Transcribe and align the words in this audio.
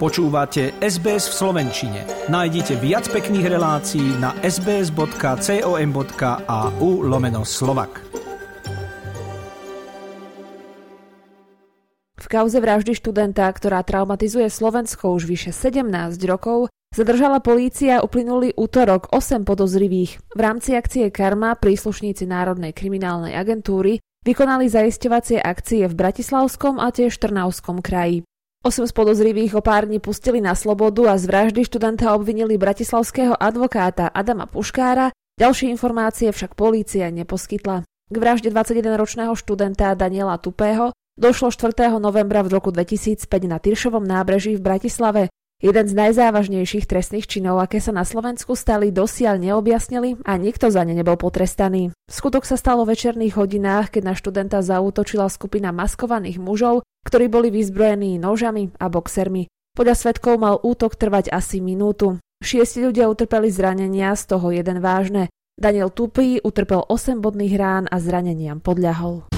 Počúvate 0.00 0.80
SBS 0.80 1.28
v 1.28 1.34
Slovenčine. 1.44 2.08
Nájdite 2.32 2.72
viac 2.80 3.04
pekných 3.12 3.52
relácií 3.52 4.16
na 4.16 4.32
sbs.com.au 4.40 5.04
lomeno 7.04 7.44
slovak. 7.44 8.00
V 12.16 12.26
kauze 12.32 12.64
vraždy 12.64 12.96
študenta, 12.96 13.44
ktorá 13.52 13.84
traumatizuje 13.84 14.48
Slovensko 14.48 15.12
už 15.20 15.28
vyše 15.28 15.52
17 15.52 15.92
rokov, 16.24 16.72
zadržala 16.96 17.44
polícia 17.44 18.00
uplynulý 18.00 18.56
útorok 18.56 19.12
8 19.12 19.44
podozrivých. 19.44 20.16
V 20.32 20.40
rámci 20.40 20.80
akcie 20.80 21.12
Karma 21.12 21.60
príslušníci 21.60 22.24
Národnej 22.24 22.72
kriminálnej 22.72 23.36
agentúry 23.36 24.00
vykonali 24.24 24.64
zaisťovacie 24.64 25.44
akcie 25.44 25.84
v 25.84 25.92
Bratislavskom 25.92 26.80
a 26.80 26.88
tiež 26.88 27.12
Trnavskom 27.20 27.84
kraji. 27.84 28.24
Osem 28.60 28.84
z 28.84 28.92
podozrivých 28.92 29.56
o 29.56 29.64
pár 29.64 29.88
dní 29.88 30.04
pustili 30.04 30.36
na 30.44 30.52
slobodu 30.52 31.08
a 31.08 31.16
z 31.16 31.24
vraždy 31.24 31.64
študenta 31.64 32.12
obvinili 32.12 32.60
bratislavského 32.60 33.32
advokáta 33.32 34.12
Adama 34.12 34.44
Puškára, 34.44 35.16
ďalšie 35.40 35.72
informácie 35.72 36.28
však 36.28 36.52
polícia 36.52 37.08
neposkytla. 37.08 37.88
K 37.88 38.16
vražde 38.20 38.52
21-ročného 38.52 39.32
študenta 39.32 39.96
Daniela 39.96 40.36
Tupého 40.36 40.92
došlo 41.16 41.48
4. 41.48 41.72
novembra 41.96 42.44
v 42.44 42.60
roku 42.60 42.68
2005 42.68 43.24
na 43.48 43.56
Tyršovom 43.56 44.04
nábreží 44.04 44.60
v 44.60 44.64
Bratislave. 44.68 45.29
Jeden 45.60 45.84
z 45.84 45.92
najzávažnejších 45.92 46.88
trestných 46.88 47.28
činov, 47.28 47.60
aké 47.60 47.84
sa 47.84 47.92
na 47.92 48.08
Slovensku 48.08 48.56
stali, 48.56 48.88
dosiaľ 48.88 49.36
neobjasnili 49.36 50.24
a 50.24 50.40
nikto 50.40 50.72
za 50.72 50.80
ne 50.88 50.96
nebol 50.96 51.20
potrestaný. 51.20 51.92
Skutok 52.08 52.48
sa 52.48 52.56
stalo 52.56 52.88
v 52.88 52.96
večerných 52.96 53.36
hodinách, 53.36 53.92
keď 53.92 54.02
na 54.08 54.14
študenta 54.16 54.64
zaútočila 54.64 55.28
skupina 55.28 55.68
maskovaných 55.68 56.40
mužov, 56.40 56.88
ktorí 57.04 57.28
boli 57.28 57.52
vyzbrojení 57.52 58.16
nožami 58.16 58.72
a 58.80 58.88
boxermi. 58.88 59.52
Podľa 59.76 59.94
svetkov 60.00 60.40
mal 60.40 60.56
útok 60.64 60.96
trvať 60.96 61.28
asi 61.28 61.60
minútu. 61.60 62.16
Šiesti 62.40 62.80
ľudia 62.80 63.12
utrpeli 63.12 63.52
zranenia, 63.52 64.16
z 64.16 64.32
toho 64.32 64.48
jeden 64.56 64.80
vážne. 64.80 65.28
Daniel 65.60 65.92
Tupý 65.92 66.40
utrpel 66.40 66.80
8 66.88 67.20
bodných 67.20 67.54
rán 67.60 67.84
a 67.84 68.00
zraneniam 68.00 68.64
podľahol. 68.64 69.28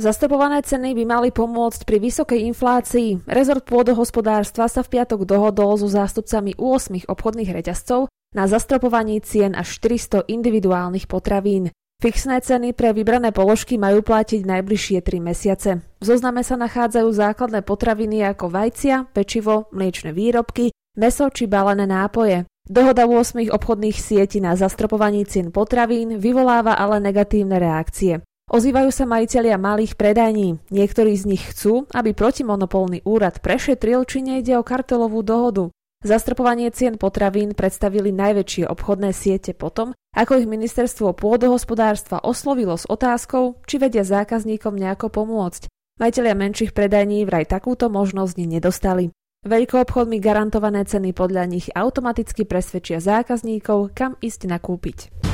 Zastropované 0.00 0.64
ceny 0.64 0.96
by 0.96 1.04
mali 1.04 1.28
pomôcť 1.28 1.84
pri 1.84 2.00
vysokej 2.00 2.48
inflácii. 2.48 3.28
Rezort 3.28 3.68
pôdohospodárstva 3.68 4.64
sa 4.64 4.80
v 4.80 4.96
piatok 4.96 5.28
dohodol 5.28 5.76
so 5.76 5.92
zástupcami 5.92 6.56
8 6.56 7.04
obchodných 7.04 7.52
reťazcov 7.52 8.08
na 8.32 8.48
zastropovaní 8.48 9.20
cien 9.20 9.52
až 9.52 9.76
400 9.76 10.24
individuálnych 10.24 11.04
potravín. 11.04 11.68
Fixné 12.00 12.40
ceny 12.40 12.72
pre 12.72 12.96
vybrané 12.96 13.28
položky 13.28 13.76
majú 13.76 14.00
platiť 14.00 14.48
najbližšie 14.48 15.04
3 15.04 15.20
mesiace. 15.20 15.70
V 16.00 16.04
zozname 16.08 16.40
sa 16.48 16.56
nachádzajú 16.56 17.08
základné 17.12 17.60
potraviny 17.60 18.24
ako 18.24 18.48
vajcia, 18.48 19.04
pečivo, 19.12 19.68
mliečne 19.68 20.16
výrobky, 20.16 20.72
meso 20.96 21.28
či 21.28 21.44
balené 21.44 21.84
nápoje. 21.84 22.48
Dohoda 22.64 23.04
8 23.04 23.52
obchodných 23.52 24.00
sietí 24.00 24.40
na 24.40 24.56
zastropovaní 24.56 25.28
cien 25.28 25.52
potravín 25.52 26.16
vyvoláva 26.16 26.72
ale 26.80 27.04
negatívne 27.04 27.60
reakcie. 27.60 28.24
Ozývajú 28.50 28.90
sa 28.90 29.06
majiteľia 29.06 29.54
malých 29.62 29.94
predajní. 29.94 30.58
Niektorí 30.74 31.14
z 31.14 31.24
nich 31.30 31.44
chcú, 31.54 31.86
aby 31.94 32.10
protimonopolný 32.10 33.06
úrad 33.06 33.38
prešetril, 33.38 34.02
či 34.02 34.26
nejde 34.26 34.58
o 34.58 34.66
kartelovú 34.66 35.22
dohodu. 35.22 35.70
Zastrpovanie 36.02 36.74
cien 36.74 36.98
potravín 36.98 37.54
predstavili 37.54 38.10
najväčšie 38.10 38.66
obchodné 38.66 39.14
siete 39.14 39.54
potom, 39.54 39.94
ako 40.18 40.42
ich 40.42 40.50
ministerstvo 40.50 41.14
pôdohospodárstva 41.14 42.26
oslovilo 42.26 42.74
s 42.74 42.90
otázkou, 42.90 43.62
či 43.70 43.78
vedia 43.78 44.02
zákazníkom 44.02 44.74
nejako 44.74 45.14
pomôcť. 45.14 45.70
Majiteľia 46.02 46.34
menších 46.34 46.74
predajní 46.74 47.22
vraj 47.30 47.46
takúto 47.46 47.86
možnosť 47.86 48.34
nedostali. 48.34 49.14
Veľkoobchodmi 49.46 50.18
garantované 50.18 50.82
ceny 50.90 51.14
podľa 51.14 51.46
nich 51.46 51.70
automaticky 51.70 52.42
presvedčia 52.42 52.98
zákazníkov, 52.98 53.94
kam 53.94 54.18
ísť 54.18 54.50
nakúpiť. 54.50 55.29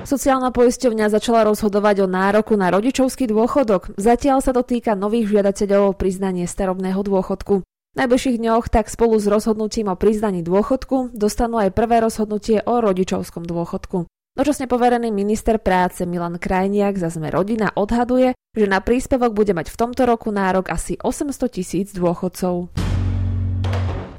Sociálna 0.00 0.48
poisťovňa 0.50 1.12
začala 1.12 1.44
rozhodovať 1.44 2.02
o 2.02 2.06
nároku 2.08 2.56
na 2.56 2.72
rodičovský 2.72 3.28
dôchodok. 3.28 3.94
Zatiaľ 4.00 4.40
sa 4.40 4.56
to 4.56 4.64
týka 4.64 4.96
nových 4.96 5.28
žiadateľov 5.28 5.92
o 5.92 5.98
priznanie 5.98 6.48
starobného 6.48 7.00
dôchodku. 7.04 7.62
V 7.64 7.96
najbližších 7.98 8.38
dňoch 8.38 8.70
tak 8.70 8.86
spolu 8.86 9.18
s 9.18 9.26
rozhodnutím 9.26 9.90
o 9.90 9.98
priznaní 9.98 10.46
dôchodku 10.46 11.12
dostanú 11.12 11.58
aj 11.58 11.74
prvé 11.74 12.00
rozhodnutie 12.00 12.62
o 12.64 12.80
rodičovskom 12.80 13.44
dôchodku. 13.44 14.06
Dočasne 14.38 14.70
poverený 14.70 15.10
minister 15.10 15.58
práce 15.58 16.06
Milan 16.06 16.38
Krajniak 16.38 16.96
za 16.96 17.10
sme 17.10 17.34
rodina 17.34 17.74
odhaduje, 17.74 18.32
že 18.54 18.66
na 18.70 18.78
príspevok 18.78 19.34
bude 19.34 19.52
mať 19.52 19.74
v 19.74 19.78
tomto 19.78 20.06
roku 20.06 20.30
nárok 20.30 20.70
asi 20.70 20.96
800 21.02 21.50
tisíc 21.50 21.90
dôchodcov. 21.92 22.89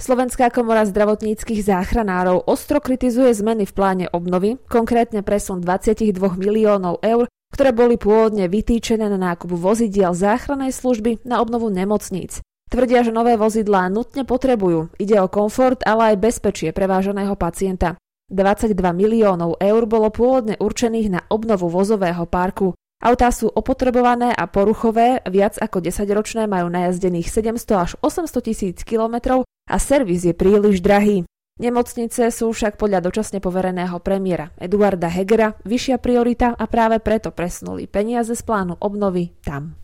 Slovenská 0.02 0.50
komora 0.50 0.82
zdravotníckých 0.82 1.62
záchranárov 1.62 2.50
ostro 2.50 2.82
kritizuje 2.82 3.30
zmeny 3.38 3.70
v 3.70 3.74
pláne 3.78 4.06
obnovy, 4.10 4.58
konkrétne 4.66 5.22
presun 5.22 5.62
22 5.62 6.18
miliónov 6.42 7.06
eur, 7.06 7.30
ktoré 7.54 7.70
boli 7.70 8.02
pôvodne 8.02 8.50
vytýčené 8.50 9.06
na 9.06 9.22
nákup 9.22 9.54
vozidiel 9.54 10.18
záchrannej 10.18 10.74
služby 10.74 11.22
na 11.22 11.38
obnovu 11.38 11.70
nemocníc. 11.70 12.42
Tvrdia, 12.74 13.06
že 13.06 13.14
nové 13.14 13.38
vozidlá 13.38 13.94
nutne 13.94 14.26
potrebujú. 14.26 14.90
Ide 14.98 15.22
o 15.22 15.30
komfort, 15.30 15.86
ale 15.86 16.18
aj 16.18 16.34
bezpečie 16.34 16.74
preváženého 16.74 17.38
pacienta. 17.38 17.94
22 18.34 18.74
miliónov 18.98 19.62
eur 19.62 19.86
bolo 19.86 20.10
pôvodne 20.10 20.58
určených 20.58 21.08
na 21.14 21.22
obnovu 21.30 21.70
vozového 21.70 22.26
parku. 22.26 22.74
Autá 23.02 23.34
sú 23.34 23.50
opotrebované 23.50 24.30
a 24.30 24.46
poruchové, 24.46 25.26
viac 25.26 25.58
ako 25.58 25.82
10-ročné 25.82 26.46
majú 26.46 26.70
najazdených 26.70 27.34
700 27.34 27.66
až 27.74 27.92
800 28.06 28.46
tisíc 28.46 28.78
kilometrov 28.86 29.42
a 29.66 29.76
servis 29.82 30.22
je 30.22 30.38
príliš 30.38 30.86
drahý. 30.86 31.26
Nemocnice 31.58 32.30
sú 32.30 32.54
však 32.54 32.78
podľa 32.78 33.10
dočasne 33.10 33.42
povereného 33.42 33.98
premiéra 34.06 34.54
Eduarda 34.54 35.10
Hegera 35.10 35.58
vyššia 35.66 35.98
priorita 35.98 36.54
a 36.54 36.66
práve 36.70 37.02
preto 37.02 37.34
presunuli 37.34 37.90
peniaze 37.90 38.38
z 38.38 38.42
plánu 38.46 38.78
obnovy 38.78 39.34
tam. 39.42 39.82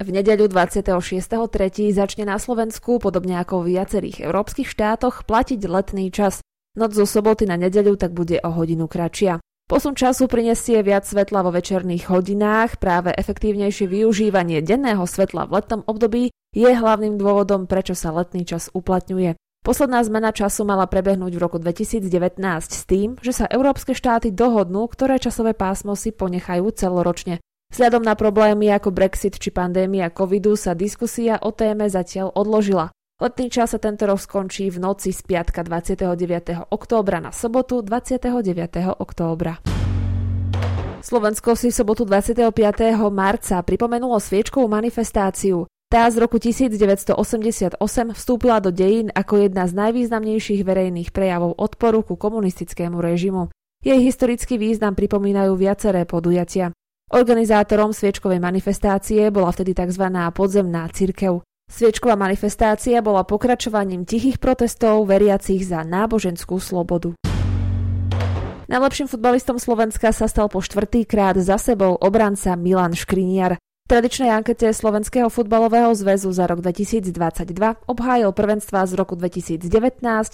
V 0.00 0.08
nedeľu 0.08 0.48
26.3. 0.48 1.92
začne 1.92 2.24
na 2.24 2.40
Slovensku, 2.40 3.00
podobne 3.00 3.36
ako 3.40 3.64
v 3.64 3.76
viacerých 3.76 4.24
európskych 4.24 4.68
štátoch, 4.68 5.28
platiť 5.28 5.60
letný 5.68 6.08
čas. 6.08 6.40
Noc 6.76 6.92
zo 6.92 7.04
soboty 7.04 7.48
na 7.48 7.56
nedeľu 7.60 7.96
tak 8.00 8.12
bude 8.12 8.40
o 8.40 8.50
hodinu 8.52 8.88
kratšia. 8.88 9.40
Posun 9.66 9.98
času 9.98 10.30
prinesie 10.30 10.78
viac 10.86 11.02
svetla 11.02 11.42
vo 11.42 11.50
večerných 11.50 12.06
hodinách, 12.06 12.78
práve 12.78 13.10
efektívnejšie 13.10 13.90
využívanie 13.90 14.62
denného 14.62 15.02
svetla 15.02 15.42
v 15.50 15.58
letnom 15.58 15.82
období 15.90 16.30
je 16.54 16.70
hlavným 16.70 17.18
dôvodom, 17.18 17.66
prečo 17.66 17.98
sa 17.98 18.14
letný 18.14 18.46
čas 18.46 18.70
uplatňuje. 18.70 19.34
Posledná 19.66 20.06
zmena 20.06 20.30
času 20.30 20.62
mala 20.62 20.86
prebehnúť 20.86 21.34
v 21.34 21.42
roku 21.42 21.58
2019 21.58 22.06
s 22.62 22.82
tým, 22.86 23.18
že 23.18 23.34
sa 23.34 23.50
európske 23.50 23.90
štáty 23.90 24.30
dohodnú, 24.30 24.86
ktoré 24.86 25.18
časové 25.18 25.50
pásmo 25.50 25.98
si 25.98 26.14
ponechajú 26.14 26.70
celoročne. 26.70 27.42
Vzhľadom 27.74 28.06
na 28.06 28.14
problémy 28.14 28.70
ako 28.70 28.94
Brexit 28.94 29.34
či 29.42 29.50
pandémia 29.50 30.14
covidu 30.14 30.54
sa 30.54 30.78
diskusia 30.78 31.42
o 31.42 31.50
téme 31.50 31.90
zatiaľ 31.90 32.30
odložila. 32.38 32.94
Letný 33.16 33.48
čas 33.48 33.72
sa 33.72 33.80
tento 33.80 34.04
rok 34.04 34.20
skončí 34.20 34.68
v 34.68 34.76
noci 34.76 35.08
z 35.08 35.24
piatka 35.24 35.64
29. 35.64 36.68
októbra 36.68 37.16
na 37.16 37.32
sobotu 37.32 37.80
29. 37.80 38.28
októbra. 38.92 39.56
Slovensko 41.00 41.56
si 41.56 41.72
sobotu 41.72 42.04
25. 42.04 42.52
marca 43.08 43.64
pripomenulo 43.64 44.20
sviečkovú 44.20 44.68
manifestáciu. 44.68 45.64
Tá 45.88 46.04
z 46.12 46.20
roku 46.20 46.36
1988 46.36 47.80
vstúpila 48.12 48.60
do 48.60 48.68
dejín 48.68 49.08
ako 49.16 49.48
jedna 49.48 49.64
z 49.64 49.72
najvýznamnejších 49.80 50.60
verejných 50.60 51.08
prejavov 51.08 51.56
odporu 51.56 52.04
ku 52.04 52.20
komunistickému 52.20 53.00
režimu. 53.00 53.48
Jej 53.80 53.96
historický 53.96 54.60
význam 54.60 54.92
pripomínajú 54.92 55.56
viaceré 55.56 56.04
podujatia. 56.04 56.68
Organizátorom 57.08 57.96
sviečkovej 57.96 58.44
manifestácie 58.44 59.32
bola 59.32 59.48
vtedy 59.56 59.72
tzv. 59.72 60.04
podzemná 60.36 60.84
cirkev. 60.92 61.40
Sviečková 61.76 62.16
manifestácia 62.16 63.04
bola 63.04 63.20
pokračovaním 63.20 64.08
tichých 64.08 64.40
protestov 64.40 65.04
veriacich 65.04 65.60
za 65.60 65.84
náboženskú 65.84 66.56
slobodu. 66.56 67.12
Najlepším 68.66 69.12
futbalistom 69.12 69.60
Slovenska 69.60 70.08
sa 70.08 70.24
stal 70.24 70.48
po 70.48 70.64
štvrtýkrát 70.64 71.36
za 71.36 71.60
sebou 71.60 71.92
obranca 72.00 72.56
Milan 72.56 72.96
Škriniar. 72.96 73.60
V 73.60 73.88
tradičnej 73.92 74.32
ankete 74.32 74.72
Slovenského 74.72 75.28
futbalového 75.28 75.92
zväzu 75.92 76.32
za 76.32 76.48
rok 76.48 76.64
2022 76.64 77.12
obhájil 77.86 78.30
prvenstva 78.32 78.88
z 78.88 78.92
roku 78.96 79.12
2019, 79.12 79.68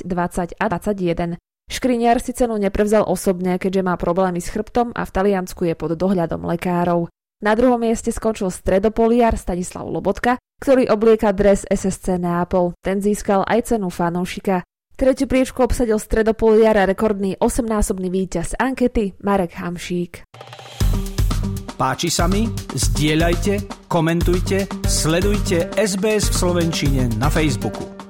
20 0.07 0.57
a 0.57 0.65
2021. 0.71 1.43
Škriniar 1.67 2.23
si 2.23 2.39
cenu 2.39 2.55
neprevzal 2.55 3.03
osobne, 3.03 3.59
keďže 3.59 3.83
má 3.83 3.99
problémy 3.99 4.39
s 4.39 4.47
chrbtom 4.47 4.95
a 4.95 5.03
v 5.03 5.11
Taliansku 5.11 5.67
je 5.67 5.75
pod 5.75 5.99
dohľadom 5.99 6.45
lekárov. 6.55 7.11
Na 7.43 7.59
druhom 7.59 7.83
mieste 7.83 8.15
skončil 8.15 8.55
stredopoliar 8.55 9.35
Stanislav 9.35 9.91
Lobotka, 9.91 10.39
ktorý 10.63 10.87
oblieka 10.95 11.35
dres 11.35 11.67
SSC 11.67 12.23
Neapol. 12.23 12.79
Ten 12.79 13.03
získal 13.03 13.43
aj 13.43 13.75
cenu 13.75 13.91
fanúšika. 13.91 14.63
Tretiu 14.95 15.27
priečku 15.27 15.67
obsadil 15.67 15.99
stredopoliar 15.99 16.79
a 16.79 16.87
rekordný 16.87 17.35
8-násobný 17.43 18.07
víťaz 18.07 18.55
ankety 18.55 19.19
Marek 19.19 19.59
Hamšík. 19.59 20.23
Páči 21.75 22.15
sa 22.15 22.31
mi? 22.31 22.47
Zdieľajte, 22.79 23.89
komentujte, 23.91 24.71
sledujte 24.87 25.67
SBS 25.75 26.31
v 26.31 26.35
Slovenčine 26.39 27.03
na 27.19 27.27
Facebooku. 27.27 28.02